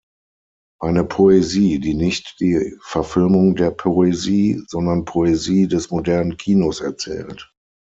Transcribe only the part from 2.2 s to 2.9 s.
die